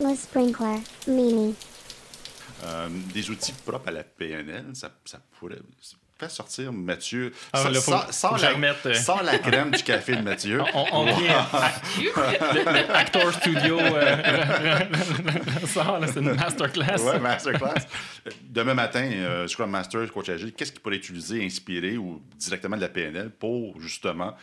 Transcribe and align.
Le 0.00 0.14
sprinkler, 0.16 0.80
Mimi. 1.06 1.54
Euh, 2.64 2.88
des 3.14 3.30
outils 3.30 3.52
propres 3.64 3.88
à 3.88 3.92
la 3.92 4.04
PNL, 4.04 4.64
ça, 4.74 4.90
ça 5.04 5.18
pourrait 5.38 5.56
faire 6.18 6.30
sortir 6.30 6.72
Mathieu 6.74 7.32
Ah, 7.54 7.62
sans, 7.62 7.68
là, 7.70 7.80
faut- 7.80 7.90
sans- 7.92 7.98
faut 8.06 8.12
sans 8.12 8.30
que 8.34 8.38
je 8.40 8.42
la, 8.44 8.50
remette, 8.52 8.86
euh. 8.86 8.94
sans 8.94 9.22
la 9.22 9.38
crème 9.38 9.70
du 9.70 9.82
café 9.82 10.16
de 10.16 10.20
Mathieu. 10.20 10.60
On, 10.74 10.84
on 10.92 11.04
vient. 11.04 11.46
le, 11.98 12.62
le 12.72 12.94
Actor 12.94 13.32
Studio 13.32 13.78
euh, 13.80 14.78
sort, 15.66 15.98
c'est 16.06 16.20
une 16.20 16.34
masterclass. 16.34 16.98
Ouais, 17.02 17.18
masterclass. 17.18 17.86
Demain 18.42 18.74
matin, 18.74 19.10
euh, 19.14 19.46
Scrum 19.48 19.70
Master, 19.70 20.10
Coach 20.12 20.28
Agile, 20.28 20.52
qu'est-ce 20.52 20.72
qu'il 20.72 20.82
pourrait 20.82 20.96
utiliser, 20.96 21.42
inspirer 21.44 21.96
ou 21.96 22.20
directement 22.38 22.76
de 22.76 22.82
la 22.82 22.88
PNL 22.90 23.30
pour 23.30 23.80
justement 23.80 24.34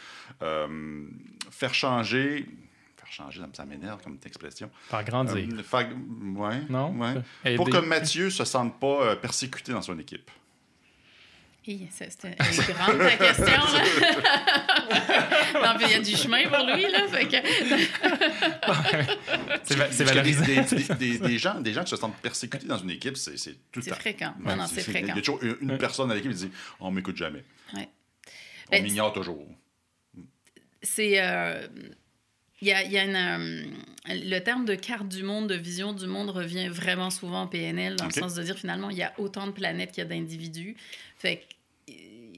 euh, 0.41 1.05
faire 1.51 1.73
changer. 1.75 2.47
Faire 3.09 3.25
changer, 3.25 3.41
ça 3.53 3.65
m'énerve 3.65 4.01
comme 4.03 4.17
expression. 4.25 4.69
Faire 4.89 5.03
grandir. 5.03 5.47
Euh, 5.51 5.63
faire- 5.63 5.89
ouais, 6.35 6.61
Non? 6.69 6.91
ouais. 6.97 7.15
Aider. 7.45 7.55
Pour 7.55 7.69
que 7.69 7.77
Mathieu 7.77 8.25
ne 8.25 8.29
se 8.29 8.43
sente 8.45 8.79
pas 8.79 9.01
euh, 9.03 9.15
persécuté 9.15 9.71
dans 9.71 9.81
son 9.81 9.97
équipe. 9.99 10.29
C'était 11.91 12.29
une 12.29 12.73
grande 12.75 12.97
ta 12.97 13.17
question. 13.17 13.45
là. 13.45 13.83
non, 15.73 15.77
puis 15.77 15.85
il 15.87 15.91
y 15.91 15.95
a 15.95 15.99
du 15.99 16.15
chemin 16.15 16.47
pour 16.47 16.65
lui, 16.65 16.83
là. 16.89 17.07
Fait 17.09 17.27
que... 17.27 17.35
c'est 19.63 19.91
c'est 19.91 20.03
valorisant. 20.05 20.45
des- 20.45 20.95
des- 20.95 21.19
des 21.19 21.37
gens, 21.37 21.59
des 21.59 21.73
gens 21.73 21.83
qui 21.83 21.89
se 21.89 21.97
sentent 21.97 22.15
persécutés 22.21 22.67
dans 22.67 22.77
une 22.77 22.91
équipe, 22.91 23.17
c'est 23.17 23.37
c'est 23.37 23.53
tout 23.71 23.79
le 23.79 23.81
C'est 23.81 23.89
temps. 23.91 23.97
fréquent. 23.97 24.33
Non, 24.39 24.55
non, 24.55 24.65
c'est 24.67 24.75
Il 24.75 24.79
y 24.79 24.83
fréquent. 24.91 25.11
a 25.13 25.15
toujours 25.17 25.43
une, 25.43 25.57
une 25.61 25.77
personne 25.77 26.09
à 26.09 26.15
l'équipe 26.15 26.31
qui 26.31 26.37
dit 26.37 26.51
On 26.79 26.89
m'écoute 26.89 27.17
jamais. 27.17 27.43
Ouais. 27.75 27.89
On 28.67 28.71
Ben, 28.71 28.83
m'ignore 28.83 29.11
toujours. 29.11 29.45
c'est 30.81 31.15
euh, 31.21 31.67
il 32.61 32.67
y 32.67 32.71
a, 32.71 32.83
il 32.83 32.91
y 32.91 32.97
a 32.97 33.03
une, 33.03 33.15
euh, 33.15 33.65
le 34.07 34.39
terme 34.39 34.65
de 34.65 34.75
carte 34.75 35.07
du 35.07 35.23
monde, 35.23 35.47
de 35.47 35.55
vision 35.55 35.93
du 35.93 36.07
monde 36.07 36.29
revient 36.29 36.67
vraiment 36.69 37.09
souvent 37.09 37.43
en 37.43 37.47
PNL, 37.47 37.95
dans 37.95 38.05
le 38.05 38.11
sens 38.11 38.33
de 38.35 38.43
dire 38.43 38.57
finalement, 38.57 38.89
il 38.89 38.97
y 38.97 39.03
a 39.03 39.13
autant 39.19 39.45
de 39.47 39.51
planètes 39.51 39.91
qu'il 39.91 40.03
y 40.03 40.05
a 40.05 40.09
d'individus. 40.09 40.75
Fait 41.17 41.37
que, 41.37 41.91
euh, 41.91 41.93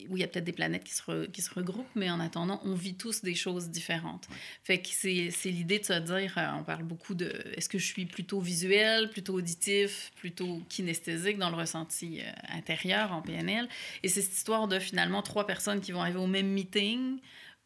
oui, 0.08 0.18
il 0.18 0.22
y 0.22 0.24
a 0.24 0.26
peut-être 0.26 0.44
des 0.44 0.52
planètes 0.52 0.82
qui 0.84 0.92
se, 0.92 1.02
re- 1.02 1.30
qui 1.30 1.40
se 1.40 1.54
regroupent, 1.54 1.94
mais 1.94 2.10
en 2.10 2.18
attendant, 2.20 2.60
on 2.64 2.74
vit 2.74 2.94
tous 2.94 3.22
des 3.22 3.34
choses 3.36 3.70
différentes. 3.70 4.26
Fait 4.64 4.80
que 4.82 4.88
c'est 4.90 5.30
c'est 5.30 5.50
l'idée 5.50 5.78
de 5.78 5.84
se 5.84 5.98
dire, 6.00 6.34
euh, 6.36 6.48
on 6.58 6.64
parle 6.64 6.82
beaucoup 6.82 7.14
de, 7.14 7.32
est-ce 7.56 7.68
que 7.68 7.78
je 7.78 7.86
suis 7.86 8.06
plutôt 8.06 8.40
visuel, 8.40 9.08
plutôt 9.08 9.34
auditif, 9.34 10.10
plutôt 10.16 10.60
kinesthésique 10.68 11.38
dans 11.38 11.48
le 11.50 11.56
ressenti 11.56 12.20
intérieur 12.48 13.12
en 13.12 13.22
PNL. 13.22 13.68
Et 14.02 14.08
c'est 14.08 14.20
cette 14.20 14.34
histoire 14.34 14.66
de 14.68 14.78
finalement 14.80 15.22
trois 15.22 15.46
personnes 15.46 15.80
qui 15.80 15.92
vont 15.92 16.00
arriver 16.00 16.18
au 16.18 16.26
même 16.26 16.48
meeting, 16.48 17.18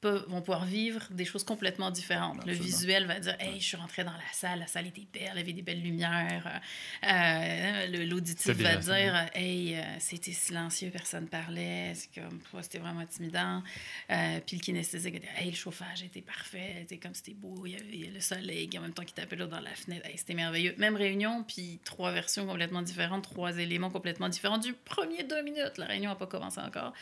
peuvent- 0.04 0.24
vont 0.28 0.40
pouvoir 0.40 0.64
vivre 0.66 1.02
des 1.10 1.24
choses 1.24 1.44
complètement 1.44 1.90
différentes. 1.90 2.44
Le 2.46 2.52
visuel 2.64 3.06
va 3.06 3.18
dire 3.20 3.34
Hey, 3.40 3.58
je 3.60 3.64
suis 3.64 3.76
rentrée 3.76 4.04
dans 4.04 4.12
la 4.12 4.32
salle, 4.32 4.58
la 4.58 4.66
salle 4.66 4.86
était 4.86 5.06
belle, 5.12 5.30
il 5.34 5.38
y 5.38 5.40
avait 5.40 5.52
des 5.54 5.62
belles 5.62 5.80
lumières. 5.82 6.60
Euh, 7.04 7.86
le- 7.88 8.04
L'auditif 8.04 8.50
va 8.56 8.76
dire 8.76 9.30
Hey, 9.34 9.76
euh, 9.76 9.82
c'était 9.98 10.32
silencieux, 10.32 10.90
personne 10.90 11.26
parlait, 11.28 11.92
c'est 11.94 12.20
comme, 12.20 12.38
toi, 12.50 12.62
c'était 12.62 12.78
vraiment 12.78 13.00
intimidant. 13.00 13.62
Euh, 14.10 14.40
puis 14.46 14.56
le 14.56 14.62
kinesthésique 14.62 15.14
va 15.14 15.20
dire 15.20 15.28
Hey, 15.38 15.50
le 15.50 15.56
chauffage 15.56 16.02
était 16.02 16.20
parfait, 16.22 16.76
c'était 16.80 16.98
comme 16.98 17.14
c'était 17.14 17.34
beau, 17.34 17.64
il 17.66 17.72
y 17.72 17.76
avait 18.06 18.10
le 18.12 18.20
soleil 18.20 18.68
en 18.76 18.82
même 18.82 18.92
temps 18.92 19.04
qui 19.04 19.14
tapait 19.14 19.36
là 19.36 19.46
dans 19.46 19.60
la 19.60 19.74
fenêtre, 19.74 20.06
Hey, 20.06 20.18
c'était 20.18 20.34
merveilleux. 20.34 20.74
Même 20.78 20.96
réunion, 20.96 21.44
puis 21.44 21.80
trois 21.84 22.12
versions 22.12 22.46
complètement 22.46 22.82
différentes, 22.82 23.24
trois 23.24 23.56
éléments 23.58 23.90
complètement 23.90 24.28
différents 24.28 24.58
du 24.58 24.72
premier 24.72 25.22
deux 25.24 25.42
minutes. 25.42 25.78
La 25.78 25.86
réunion 25.86 26.10
n'a 26.10 26.16
pas 26.16 26.26
commencé 26.26 26.60
encore. 26.60 26.92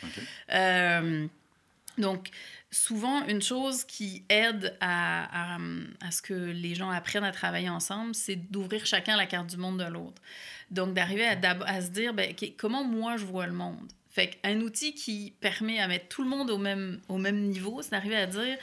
Euh, 0.51 1.27
donc, 1.97 2.29
souvent, 2.71 3.25
une 3.27 3.41
chose 3.41 3.83
qui 3.83 4.23
aide 4.29 4.75
à, 4.81 5.55
à, 5.55 5.57
à 6.01 6.11
ce 6.11 6.21
que 6.21 6.33
les 6.33 6.75
gens 6.75 6.89
apprennent 6.89 7.23
à 7.23 7.31
travailler 7.31 7.69
ensemble, 7.69 8.15
c'est 8.15 8.35
d'ouvrir 8.35 8.85
chacun 8.85 9.15
la 9.17 9.25
carte 9.25 9.47
du 9.47 9.57
monde 9.57 9.79
de 9.79 9.85
l'autre. 9.85 10.21
Donc, 10.71 10.93
d'arriver 10.93 11.25
à, 11.27 11.81
se 11.81 11.89
dire, 11.89 12.13
ben, 12.13 12.33
comment 12.57 12.83
moi 12.83 13.17
je 13.17 13.25
vois 13.25 13.45
le 13.47 13.53
monde? 13.53 13.91
Fait 14.09 14.27
qu'un 14.29 14.59
outil 14.61 14.93
qui 14.93 15.33
permet 15.39 15.79
à 15.79 15.87
mettre 15.87 16.07
tout 16.07 16.23
le 16.23 16.29
monde 16.29 16.49
au 16.51 16.57
même, 16.57 16.99
au 17.09 17.17
même 17.17 17.41
niveau, 17.49 17.81
c'est 17.81 17.91
d'arriver 17.91 18.15
à 18.17 18.27
dire 18.27 18.57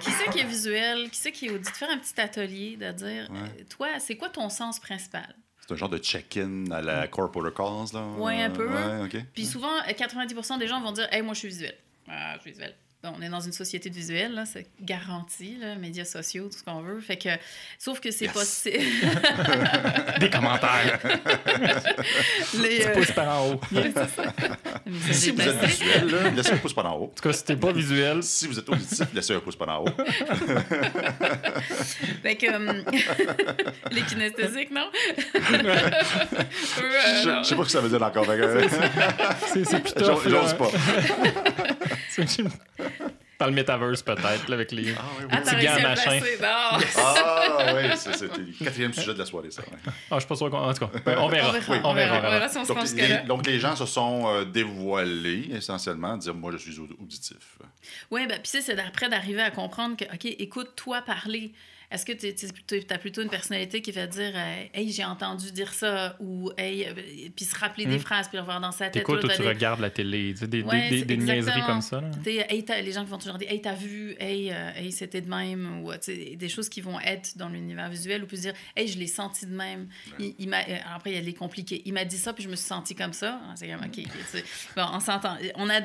qui 0.00 0.10
c'est 0.10 0.30
qui 0.30 0.40
est 0.40 0.44
visuel, 0.44 1.10
qui 1.10 1.16
c'est 1.18 1.32
qui 1.32 1.46
est 1.46 1.50
audit, 1.50 1.64
de 1.70 1.76
faire 1.76 1.90
un 1.90 1.98
petit 1.98 2.20
atelier, 2.20 2.76
de 2.76 2.90
dire, 2.92 3.28
Ouais. 3.30 3.64
toi, 3.70 3.88
c'est 4.00 4.16
quoi 4.16 4.28
ton 4.28 4.48
sens 4.48 4.80
principal? 4.80 5.34
C'est 5.60 5.72
un 5.74 5.76
genre 5.76 5.88
de 5.88 5.98
check-in 5.98 6.70
à 6.72 6.82
la 6.82 7.06
Core 7.06 7.30
Protocols, 7.30 7.86
là? 7.94 8.04
Ouais, 8.18 8.42
un 8.42 8.50
peu. 8.50 8.66
Ouais, 8.68 9.04
OK. 9.04 9.16
Puis 9.32 9.46
souvent, 9.46 9.70
euh, 9.88 9.92
90% 9.92 10.58
des 10.58 10.66
gens 10.66 10.80
vont 10.80 10.90
dire 10.92 11.06
Hey, 11.12 11.22
moi, 11.22 11.32
je 11.34 11.38
suis 11.40 11.48
visuel. 11.48 11.76
Ah, 12.12 12.34
je 12.36 12.40
suis 12.42 12.50
visuel. 12.50 12.74
Bon, 13.02 13.14
on 13.18 13.22
est 13.22 13.30
dans 13.30 13.40
une 13.40 13.52
société 13.52 13.88
de 13.88 13.94
visuel, 13.94 14.34
là, 14.34 14.44
c'est 14.44 14.66
garanti, 14.82 15.56
là, 15.58 15.74
médias 15.76 16.04
sociaux, 16.04 16.50
tout 16.52 16.58
ce 16.58 16.62
qu'on 16.62 16.82
veut. 16.82 17.00
Fait 17.00 17.16
que, 17.16 17.30
sauf 17.78 17.98
que 17.98 18.10
c'est 18.10 18.26
Yes. 18.26 18.34
pas. 18.34 18.44
c'est- 18.44 18.78
Des 20.20 20.28
commentaires. 20.28 20.98
Les, 22.60 22.84
euh, 22.86 22.92
Pouce 22.92 23.10
par 23.12 23.40
en 23.40 23.48
haut. 23.52 23.60
En 23.72 25.12
Si 25.12 25.30
vous 25.30 25.40
êtes 25.40 25.64
visuel, 25.64 26.10
là, 26.10 26.30
laissez 26.30 26.52
un 26.52 26.56
pouce 26.58 26.74
par 26.74 26.84
en 26.92 26.96
haut. 26.98 27.12
tout 27.16 27.22
cas, 27.22 27.32
si 27.32 27.42
t'es 27.44 27.56
pas 27.56 27.72
visuel, 27.72 28.22
Si 28.22 28.46
vous 28.46 28.58
êtes 28.58 28.68
auditif, 28.68 29.06
laissez 29.14 29.34
un 29.34 29.40
pouce 29.40 29.56
par 29.56 29.68
en 29.70 29.84
haut. 29.84 29.88
Fait 32.22 32.36
que. 32.36 32.54
hum, 32.54 32.84
les 33.92 34.02
kinesthésiques, 34.02 34.72
non? 34.72 34.90
Euh, 35.34 35.90
Je 36.74 37.38
je 37.42 37.48
sais 37.48 37.54
pas 37.56 37.62
ce 37.62 37.66
que 37.66 37.68
ça 37.70 37.80
veut 37.80 37.88
dire 37.88 38.02
encore. 38.02 38.26
c'est 38.26 40.00
là. 40.00 40.16
j'ose 40.26 40.54
pas. 40.54 40.70
Dans 43.40 43.46
le 43.46 43.52
metaverse, 43.52 44.02
peut-être, 44.02 44.52
avec 44.52 44.70
les. 44.70 44.92
Ah, 44.92 45.02
oui, 45.18 45.24
oui. 45.24 45.28
Ah, 45.32 45.40
t'as 45.42 45.54
Petit 45.54 45.64
gant 45.66 45.72
réussi 45.72 45.86
à 45.86 45.88
le 45.88 46.10
machin. 46.10 46.26
Ah, 46.98 47.74
oui, 47.74 47.82
c'est- 47.96 48.12
c'était 48.12 48.38
le 48.38 48.64
quatrième 48.64 48.92
sujet 48.92 49.14
de 49.14 49.18
la 49.18 49.24
soirée, 49.26 49.50
ça. 49.50 49.62
ouais. 49.62 49.78
Ah, 49.86 49.90
je 50.14 50.18
suis 50.20 50.28
pas 50.28 50.36
sûr 50.36 50.50
qu'on. 50.50 50.58
En 50.58 50.74
tout 50.74 50.86
cas, 50.86 50.98
ben, 51.04 51.16
on 51.18 51.28
verra. 51.28 51.48
On 51.48 51.52
verra, 51.52 51.72
Oui, 51.72 51.78
on 51.84 51.94
verra. 51.94 52.18
on 52.18 52.30
verra 52.30 52.48
si 52.48 52.58
on 52.58 52.64
se 52.64 52.72
Donc 52.72 52.84
les, 52.94 53.18
donc, 53.26 53.46
les 53.46 53.58
gens 53.58 53.74
se 53.76 53.86
sont 53.86 54.28
euh, 54.28 54.44
dévoilés, 54.44 55.48
essentiellement, 55.54 56.16
dire 56.16 56.34
Moi, 56.34 56.52
je 56.52 56.58
suis 56.58 56.78
au- 56.78 56.88
auditif. 57.00 57.56
Oui, 58.10 58.26
ben, 58.26 58.38
puis 58.38 58.48
ça, 58.50 58.60
c'est 58.60 58.78
après 58.78 59.08
d'arriver 59.08 59.42
à 59.42 59.50
comprendre 59.50 59.96
que, 59.96 60.04
OK, 60.04 60.24
écoute-toi 60.26 61.02
parler. 61.02 61.52
Est-ce 61.90 62.06
que 62.06 62.12
tu 62.12 62.84
as 62.90 62.98
plutôt 62.98 63.22
une 63.22 63.28
personnalité 63.28 63.82
qui 63.82 63.90
va 63.92 64.06
dire 64.06 64.32
euh, 64.34 64.64
Hey, 64.72 64.92
j'ai 64.92 65.04
entendu 65.04 65.50
dire 65.50 65.72
ça 65.72 66.16
ou 66.20 66.50
Hey, 66.56 66.86
euh, 66.86 66.92
puis 67.34 67.44
se 67.44 67.58
rappeler 67.58 67.86
des 67.86 67.96
Mm. 67.96 68.00
phrases 68.00 68.28
puis 68.28 68.38
le 68.38 68.44
voir 68.44 68.60
dans 68.60 68.70
sa 68.72 68.84
tête. 68.86 68.92
T'écoutes 69.04 69.24
ou 69.24 69.28
tu 69.28 69.42
regardes 69.42 69.80
la 69.80 69.90
télé. 69.90 70.32
Tu 70.32 70.40
sais, 70.40 70.46
des, 70.46 70.62
Ouais, 70.62 70.88
des, 70.88 71.04
des, 71.04 71.16
niaiseries 71.16 71.62
comme 71.66 71.80
ça. 71.80 72.00
Là? 72.00 72.10
Hey, 72.26 72.64
les 72.84 72.92
gens 72.92 73.04
qui 73.04 73.10
vont 73.10 73.18
toujours 73.18 73.38
dire 73.38 73.50
Hey, 73.50 73.60
t'as 73.60 73.74
vu, 73.74 74.14
hey, 74.20 74.50
euh, 74.52 74.70
hey 74.76 74.92
c'était 74.92 75.20
de 75.20 75.28
même, 75.28 75.82
ou 75.82 75.90
des 76.36 76.48
choses 76.48 76.68
qui 76.68 76.80
vont 76.80 77.00
être 77.00 77.36
dans 77.36 77.48
l'univers 77.48 77.88
visuel, 77.90 78.22
ou 78.22 78.26
puis 78.26 78.36
se 78.36 78.42
dire 78.42 78.54
Hey, 78.76 78.86
je 78.86 78.98
l'ai 78.98 79.06
senti 79.08 79.46
de 79.46 79.54
même. 79.54 79.88
Il, 80.18 80.34
il 80.38 80.48
m'a, 80.48 80.60
euh, 80.60 80.76
après, 80.94 81.10
il 81.10 81.14
y 81.14 81.18
a 81.18 81.22
les 81.22 81.34
compliqués. 81.34 81.82
Il 81.86 81.92
m'a 81.92 82.04
dit 82.04 82.18
ça, 82.18 82.32
puis 82.32 82.44
je 82.44 82.48
me 82.48 82.56
suis 82.56 82.66
senti 82.66 82.94
comme 82.94 83.12
ça. 83.12 83.40
Ah, 83.48 83.54
C'est 83.56 83.68
comme 83.68 83.84
OK. 83.84 84.04
bon, 84.76 84.84
on 84.92 85.00
s'entend. 85.00 85.36
On 85.56 85.68
a, 85.68 85.80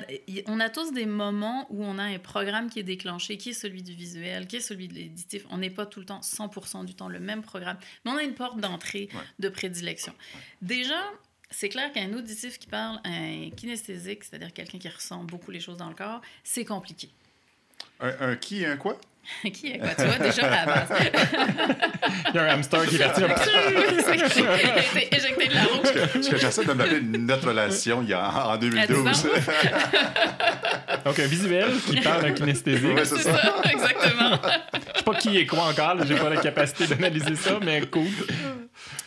on 0.48 0.60
a 0.60 0.70
tous 0.70 0.92
des 0.94 1.06
moments 1.08 1.66
où 1.72 1.84
on 1.84 1.98
a 1.98 2.04
un 2.04 2.20
programme 2.20 2.70
qui 2.70 2.80
est 2.80 2.84
déclenché, 2.84 3.38
qui 3.38 3.50
est 3.50 3.54
celui 3.54 3.82
du 3.82 3.94
visuel, 3.94 4.46
qui 4.48 4.58
est 4.58 4.62
celui 4.62 4.88
de 4.88 4.94
l'éditif. 4.94 5.44
On 5.50 5.58
n'est 5.58 5.70
pas 5.70 5.86
tout 5.96 6.02
le 6.02 6.06
temps, 6.06 6.20
100% 6.20 6.84
du 6.86 6.94
temps, 6.94 7.08
le 7.08 7.20
même 7.22 7.42
programme, 7.42 7.78
mais 8.04 8.12
on 8.12 8.18
a 8.18 8.24
une 8.24 8.34
porte 8.36 8.60
d'entrée 8.60 9.08
Ouais. 9.14 9.22
de 9.40 9.48
prédilection. 9.50 10.14
Déjà, 10.62 11.02
c'est 11.50 11.70
clair 11.70 11.92
qu'un 11.94 12.12
auditif 12.14 12.60
qui 12.60 12.68
parle, 12.68 13.00
un 13.06 13.50
kinesthésique, 13.56 14.26
c'est-à-dire 14.26 14.52
quelqu'un 14.52 14.78
qui 14.78 14.90
ressent 14.90 15.24
beaucoup 15.24 15.52
les 15.52 15.62
choses 15.62 15.78
dans 15.78 15.88
le 15.88 15.96
corps, 15.96 16.20
c'est 16.44 16.66
compliqué. 16.66 17.10
Un, 18.02 18.32
un 18.32 18.36
qui 18.36 18.64
et 18.64 18.66
un 18.66 18.76
quoi? 18.76 19.00
qui 19.54 19.72
est 19.72 19.80
quoi? 19.80 19.90
Tu 19.98 20.06
vois, 20.06 20.18
déjà 20.18 20.48
à 20.48 20.50
la 20.50 20.66
base. 20.66 20.90
Il 22.30 22.36
y 22.36 22.40
a 22.40 22.44
un 22.44 22.48
hamster 22.56 22.86
qui 22.88 22.96
est 22.96 23.00
parti. 23.00 23.22
il 23.22 23.26
a 23.26 25.02
été 25.02 25.16
éjecté 25.16 25.48
de 25.48 25.54
la 25.54 25.64
roue. 25.64 25.82
Parce 26.14 26.28
que 26.28 26.38
j'essaie 26.38 26.66
de 26.66 26.74
me 26.74 26.84
rappeler 26.84 27.02
notre 27.02 27.48
relation 27.48 28.02
il 28.02 28.10
y 28.10 28.14
a, 28.14 28.48
en 28.48 28.58
2012. 28.58 29.08
À 29.08 29.14
10 29.14 29.18
ans. 29.18 29.32
Donc, 31.06 31.20
un 31.20 31.28
visuel 31.28 31.72
qui 31.86 32.02
parle 32.02 32.24
d'un 32.24 32.32
kinesthésique. 32.32 32.96
Ouais, 32.96 33.06
C'est 33.06 33.20
ça. 33.20 33.38
ça, 33.38 33.72
exactement. 33.72 34.40
Je 34.94 34.98
sais 34.98 35.04
pas 35.04 35.16
qui 35.16 35.38
est 35.38 35.46
quoi 35.46 35.64
encore. 35.64 35.98
J'ai 36.06 36.16
pas 36.16 36.30
la 36.30 36.42
capacité 36.42 36.88
d'analyser 36.88 37.36
ça, 37.36 37.60
mais 37.64 37.82
cool. 37.82 38.08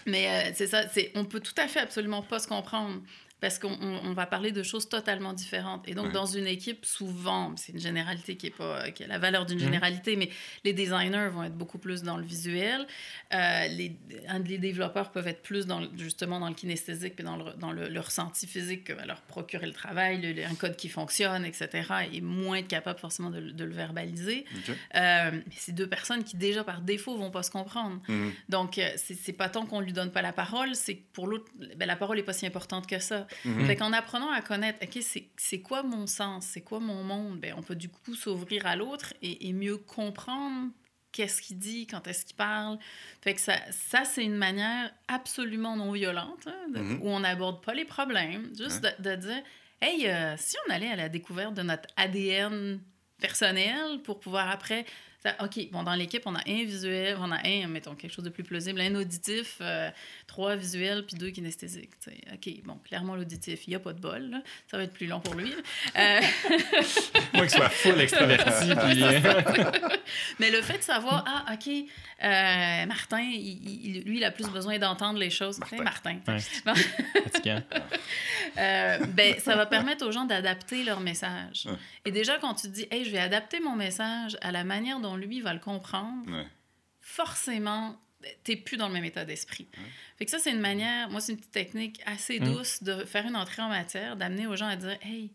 Mais 0.06 0.26
euh, 0.28 0.50
c'est 0.54 0.66
ça, 0.66 0.82
c'est, 0.92 1.12
on 1.14 1.24
peut 1.24 1.40
tout 1.40 1.54
à 1.58 1.68
fait 1.68 1.80
absolument 1.80 2.22
pas 2.22 2.38
se 2.38 2.48
comprendre 2.48 3.00
parce 3.40 3.58
qu'on 3.58 3.70
on- 3.80 4.00
on 4.04 4.12
va 4.14 4.26
parler 4.26 4.50
de 4.52 4.62
choses 4.62 4.88
totalement 4.88 5.32
différentes. 5.32 5.86
Et 5.88 5.94
donc, 5.94 6.06
Ouais. 6.06 6.12
dans 6.12 6.26
une 6.26 6.46
équipe, 6.46 6.84
souvent, 6.84 7.54
c'est 7.56 7.72
une 7.72 7.78
généralité 7.80 8.36
qui, 8.36 8.48
est 8.48 8.56
pas, 8.56 8.90
qui 8.90 9.04
a 9.04 9.06
la 9.06 9.18
valeur 9.18 9.46
d'une 9.46 9.58
Mhm. 9.58 9.64
généralité, 9.64 10.16
mais 10.16 10.30
les 10.64 10.72
designers 10.72 11.28
vont 11.32 11.44
être 11.44 11.54
beaucoup 11.56 11.78
plus 11.78 12.02
dans 12.02 12.16
le 12.16 12.24
visuel. 12.24 12.86
Euh, 13.32 13.68
les, 13.68 13.96
les 14.46 14.58
développeurs 14.58 15.10
peuvent 15.12 15.28
être 15.28 15.42
plus 15.42 15.66
dans, 15.66 15.82
justement 15.96 16.40
dans 16.40 16.48
le 16.48 16.54
kinesthésique 16.54 17.14
puis 17.14 17.24
dans 17.24 17.36
le, 17.36 17.52
dans 17.54 17.70
le, 17.72 17.88
le 17.88 18.00
ressenti 18.00 18.46
physique 18.46 18.84
que 18.84 18.92
va 18.92 19.06
leur 19.06 19.20
procurer 19.22 19.66
le 19.66 19.72
travail, 19.72 20.20
le- 20.20 20.44
un 20.44 20.54
code 20.54 20.76
qui 20.76 20.88
fonctionne, 20.88 21.44
etc. 21.44 21.68
et 22.12 22.20
moins 22.20 22.56
être 22.58 22.68
capable 22.68 22.98
forcément 22.98 23.30
de, 23.30 23.38
le- 23.38 23.52
de 23.52 23.64
le 23.64 23.72
verbaliser. 23.74 24.44
OK. 24.56 24.74
Euh, 24.96 25.30
mais 25.32 25.42
c'est 25.56 25.72
deux 25.72 25.86
personnes 25.88 26.24
qui, 26.24 26.36
déjà 26.36 26.64
par 26.64 26.80
défaut, 26.80 27.16
vont 27.16 27.30
pas 27.30 27.42
se 27.44 27.50
comprendre. 27.50 28.00
Mhm. 28.08 28.32
Donc, 28.48 28.78
euh, 28.78 28.88
c'est 28.96 29.14
c'est 29.14 29.32
pas 29.32 29.48
tant 29.48 29.66
qu'on 29.66 29.80
lui 29.80 29.92
donne 29.92 30.10
pas 30.10 30.22
la 30.22 30.32
parole, 30.32 30.74
c'est 30.74 30.96
que 30.96 31.02
pour 31.12 31.26
l'autre, 31.26 31.50
ben, 31.76 31.86
la 31.86 31.96
parole 31.96 32.18
est 32.18 32.22
pas 32.24 32.32
si 32.32 32.46
importante 32.46 32.86
que 32.88 32.98
ça. 32.98 33.26
Mhm. 33.44 33.66
Fait 33.66 33.76
qu'en 33.76 33.92
apprenant 33.92 34.30
à 34.30 34.40
connaître, 34.40 34.78
OK, 34.82 35.02
c'est- 35.02 35.60
quoi 35.60 35.82
mon 35.82 36.06
sens, 36.06 36.46
c'est 36.46 36.60
quoi 36.62 36.80
mon 36.80 37.02
monde, 37.04 37.40
ben, 37.40 37.54
on 37.56 37.62
peut 37.62 37.74
du 37.76 37.88
coup 37.88 38.14
s'ouvrir 38.14 38.66
à 38.66 38.76
l'autre 38.76 39.12
et, 39.22 39.48
et 39.48 39.52
mieux 39.52 39.76
comprendre 39.76 40.70
qu'est-ce 41.12 41.40
qu'il 41.42 41.58
dit, 41.58 41.86
quand 41.86 42.06
est-ce 42.06 42.24
qu'il 42.26 42.36
parle. 42.36 42.78
Fait 43.22 43.34
que 43.34 43.40
ça, 43.40 43.56
ça 43.70 44.04
c'est 44.04 44.24
une 44.24 44.36
manière 44.36 44.90
absolument 45.08 45.74
non 45.76 45.90
violente, 45.92 46.46
hein, 46.46 46.68
de- 46.74 46.80
Mhm. 46.80 46.98
où 47.02 47.08
on 47.08 47.20
n'aborde 47.20 47.64
pas 47.64 47.74
les 47.74 47.84
problèmes, 47.86 48.50
juste 48.56 48.82
de, 48.82 49.10
de 49.10 49.16
dire, 49.16 49.42
hey, 49.80 50.06
euh, 50.06 50.34
si 50.36 50.56
on 50.68 50.72
allait 50.72 50.90
à 50.90 50.96
la 50.96 51.08
découverte 51.08 51.54
de 51.54 51.62
notre 51.62 51.88
ADN 51.96 52.80
personnel 53.20 54.00
pour 54.04 54.20
pouvoir 54.20 54.48
après... 54.50 54.84
ça- 55.22 55.36
OK, 55.44 55.70
bon, 55.72 55.82
dans 55.82 55.94
l'équipe, 55.94 56.22
on 56.26 56.34
a 56.34 56.40
un 56.46 56.64
visuel, 56.64 57.16
on 57.20 57.30
a 57.32 57.38
un, 57.46 57.66
mettons, 57.68 57.94
quelque 57.94 58.12
chose 58.14 58.24
de 58.24 58.30
plus 58.30 58.44
plausible, 58.44 58.80
un 58.80 58.94
auditif, 58.94 59.56
euh, 59.60 59.90
trois 60.26 60.54
visuels, 60.56 61.04
puis 61.06 61.16
deux 61.16 61.30
kinesthésiques. 61.30 61.90
tu 62.02 62.10
sais. 62.10 62.16
OK, 62.32 62.62
bon, 62.64 62.78
clairement, 62.84 63.16
l'auditif, 63.16 63.66
il 63.66 63.70
n'y 63.70 63.76
a 63.76 63.80
pas 63.80 63.92
de 63.92 64.00
bol, 64.00 64.30
là. 64.30 64.42
ça 64.70 64.76
va 64.76 64.84
être 64.84 64.92
plus 64.92 65.06
long 65.06 65.20
pour 65.20 65.34
lui. 65.34 65.52
Euh, 65.96 66.20
Moi 67.34 67.46
qui 67.46 67.54
soit 67.56 67.68
full 67.68 68.00
extraverti. 68.00 68.68
puis, 68.86 69.02
euh, 69.02 69.20
Mais 70.38 70.50
le 70.50 70.62
fait 70.62 70.78
de 70.78 70.82
savoir, 70.82 71.24
ah, 71.26 71.52
OK, 71.54 71.68
euh, 71.68 72.86
Martin, 72.86 73.20
il- 73.20 73.86
il- 73.96 74.02
lui, 74.04 74.18
il 74.18 74.24
a 74.24 74.30
plus 74.30 74.48
besoin 74.48 74.78
d'entendre 74.78 75.18
les 75.18 75.30
choses. 75.30 75.58
Martin. 75.58 75.82
Martin. 75.84 76.18
Ouais. 76.26 76.38
Euh, 78.58 78.98
ben, 79.08 79.38
ça 79.38 79.56
va 79.56 79.66
permettre 79.66 80.06
aux 80.06 80.12
gens 80.12 80.24
d'adapter 80.24 80.82
leur 80.84 81.00
message. 81.00 81.68
Et 82.04 82.10
déjà, 82.10 82.38
quand 82.38 82.54
tu 82.54 82.68
dis, 82.68 82.86
hey, 82.90 83.04
je 83.04 83.10
vais 83.10 83.18
adapter 83.18 83.60
mon 83.60 83.76
message 83.76 84.36
à 84.40 84.50
la 84.52 84.64
manière 84.64 85.00
dont 85.00 85.07
lui 85.16 85.40
va 85.40 85.52
le 85.54 85.60
comprendre, 85.60 86.30
Ouais. 86.30 86.46
forcément, 87.00 87.96
t'es 88.44 88.56
plus 88.56 88.76
dans 88.76 88.88
le 88.88 88.94
même 88.94 89.04
état 89.04 89.24
d'esprit. 89.24 89.66
Fait 90.18 90.24
que 90.24 90.30
ça, 90.30 90.38
c'est 90.38 90.50
une 90.50 90.60
manière, 90.60 91.08
moi, 91.10 91.20
c'est 91.20 91.32
une 91.32 91.38
petite 91.38 91.52
technique 91.52 92.00
assez 92.06 92.40
Mm. 92.40 92.44
douce 92.52 92.82
de 92.82 93.04
faire 93.04 93.26
une 93.26 93.36
entrée 93.36 93.62
en 93.62 93.68
matière, 93.68 94.16
d'amener 94.16 94.46
aux 94.46 94.56
gens 94.56 94.66
à 94.68 94.76
dire, 94.76 94.96
hey, 95.02 95.30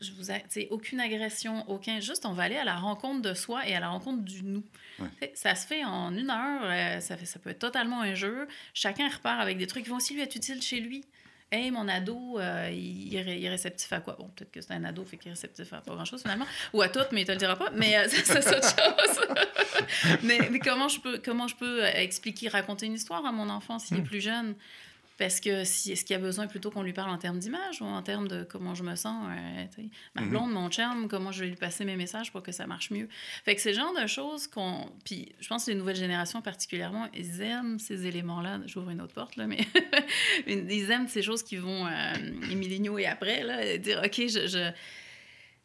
je 0.00 0.10
vous 0.12 0.24
sais, 0.24 0.68
aucune 0.70 1.00
agression, 1.00 1.68
aucun, 1.70 2.00
juste 2.00 2.26
on 2.26 2.32
va 2.32 2.42
aller 2.44 2.56
à 2.56 2.64
la 2.64 2.74
rencontre 2.76 3.22
de 3.22 3.32
soi 3.32 3.66
et 3.68 3.74
à 3.74 3.80
la 3.80 3.88
rencontre 3.88 4.22
du 4.22 4.42
nous. 4.42 4.64
Ouais. 4.98 5.32
Ça 5.34 5.54
se 5.54 5.66
fait 5.66 5.84
en 5.84 6.14
une 6.14 6.30
heure, 6.30 6.62
euh, 6.64 7.00
ça, 7.00 7.16
fait, 7.16 7.26
ça 7.26 7.38
peut 7.38 7.50
être 7.50 7.58
totalement 7.60 8.00
un 8.02 8.14
jeu. 8.14 8.48
Chacun 8.74 9.08
repart 9.08 9.40
avec 9.40 9.56
des 9.56 9.66
trucs 9.66 9.84
qui 9.84 9.90
vont 9.90 9.96
aussi 9.96 10.14
lui 10.14 10.20
être 10.22 10.34
utiles 10.34 10.60
chez 10.62 10.80
lui. 10.80 11.04
Hey, 11.52 11.70
mon 11.70 11.86
ado, 11.86 12.38
euh, 12.40 12.68
il, 12.72 13.14
est 13.14 13.22
ré- 13.22 13.38
il 13.38 13.44
est 13.44 13.48
réceptif 13.48 13.92
à 13.92 14.00
quoi? 14.00 14.16
Bon, 14.18 14.28
peut-être 14.34 14.50
que 14.50 14.60
c'est 14.60 14.72
un 14.72 14.82
ado, 14.84 15.04
fait 15.04 15.18
qu'il 15.18 15.28
est 15.28 15.34
réceptif 15.34 15.72
à 15.72 15.80
pas 15.80 15.94
grand-chose 15.94 16.22
finalement. 16.22 16.46
Ou 16.72 16.82
à 16.82 16.88
tout, 16.88 16.98
mais 17.12 17.20
il 17.22 17.26
te 17.26 17.32
le 17.32 17.38
dira 17.38 17.54
pas. 17.54 17.70
Mais 17.72 17.96
euh, 17.96 18.08
ça, 18.24 18.42
c'est 18.42 18.56
autre 18.56 18.68
chose. 18.68 20.18
mais, 20.24 20.38
mais 20.50 20.58
comment 20.58 20.88
je 20.88 20.98
peux, 21.00 21.18
comment 21.24 21.46
je 21.46 21.54
peux 21.54 21.84
euh, 21.84 21.90
expliquer, 21.94 22.48
raconter 22.48 22.86
une 22.86 22.94
histoire 22.94 23.24
à 23.24 23.30
mon 23.30 23.48
enfant 23.50 23.78
s'il 23.78 23.98
est 23.98 24.02
plus 24.02 24.20
jeune? 24.20 24.56
Parce 25.16 25.38
que 25.40 25.62
si, 25.64 25.92
est-ce 25.92 26.04
qu'il 26.04 26.16
a 26.16 26.18
besoin 26.18 26.46
plutôt 26.48 26.70
qu'on 26.72 26.82
lui 26.82 26.92
parle 26.92 27.10
en 27.10 27.18
termes 27.18 27.38
d'image 27.38 27.80
ou 27.80 27.84
en 27.84 28.02
termes 28.02 28.26
de 28.26 28.42
comment 28.42 28.74
je 28.74 28.82
me 28.82 28.96
sens? 28.96 29.26
euh, 29.30 29.82
ma 30.16 30.22
Mhm. 30.22 30.28
blonde, 30.28 30.50
mon 30.52 30.68
chum, 30.70 31.06
comment 31.08 31.30
je 31.30 31.40
vais 31.44 31.50
lui 31.50 31.56
passer 31.56 31.84
mes 31.84 31.94
messages 31.96 32.32
pour 32.32 32.42
que 32.42 32.50
ça 32.52 32.66
marche 32.66 32.90
mieux? 32.90 33.08
Fait 33.44 33.54
que 33.54 33.60
c'est 33.60 33.70
le 33.70 33.76
genre 33.76 33.94
de 34.00 34.06
choses 34.08 34.48
qu'on. 34.48 34.90
Puis 35.04 35.32
je 35.40 35.46
pense 35.48 35.66
que 35.66 35.70
les 35.70 35.76
nouvelles 35.76 35.94
générations 35.96 36.42
particulièrement, 36.42 37.08
ils 37.14 37.40
aiment 37.42 37.78
ces 37.78 38.06
éléments-là. 38.06 38.60
J'ouvre 38.66 38.90
une 38.90 39.00
autre 39.00 39.14
porte, 39.14 39.36
là, 39.36 39.46
mais 39.46 39.58
ils 40.46 40.90
aiment 40.90 41.08
ces 41.08 41.22
choses 41.22 41.42
qui 41.42 41.56
vont, 41.56 41.86
euh, 41.86 41.90
les 42.48 42.54
milléniaux 42.56 42.98
et 42.98 43.06
après, 43.06 43.42
là, 43.44 43.76
dire 43.78 44.02
OK, 44.04 44.14
je- 44.26 44.70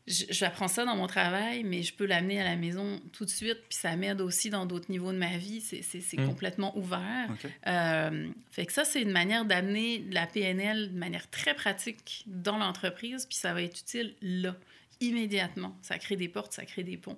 J'apprends 0.10 0.68
ça 0.68 0.86
dans 0.86 0.96
mon 0.96 1.06
travail, 1.06 1.64
mais 1.64 1.84
je 1.84 1.94
peux 1.94 2.06
l'amener 2.08 2.42
à 2.42 2.44
la 2.44 2.56
maison 2.56 3.00
tout 3.14 3.26
de 3.26 3.30
suite, 3.30 3.60
puis 3.70 3.78
ça 3.78 3.96
m'aide 3.96 4.22
aussi 4.22 4.50
dans 4.50 4.66
d'autres 4.66 4.90
niveaux 4.90 5.12
de 5.12 5.18
ma 5.18 5.38
vie. 5.38 5.62
C'est 5.62 5.84
c'est- 5.84 6.02
c'est 6.02 6.18
Mm. 6.20 6.26
complètement 6.28 6.76
ouvert. 6.78 7.28
OK. 7.30 7.50
Euh, 7.68 8.28
fait 8.50 8.66
que 8.66 8.74
ça, 8.74 8.86
c'est 8.86 9.02
une 9.04 9.12
manière 9.12 9.46
d'amener 9.46 10.04
la 10.10 10.26
PNL 10.26 10.92
de 10.94 10.98
manière 10.98 11.30
très 11.30 11.54
pratique 11.54 12.24
dans 12.26 12.58
l'entreprise, 12.58 13.26
puis 13.28 13.38
ça 13.38 13.54
va 13.54 13.62
être 13.62 13.80
utile 13.80 14.16
là, 14.24 14.56
immédiatement. 15.00 15.78
Ça 15.82 15.98
crée 16.00 16.16
des 16.16 16.28
portes, 16.28 16.54
ça 16.54 16.66
crée 16.66 16.84
des 16.84 16.98
ponts. 16.98 17.18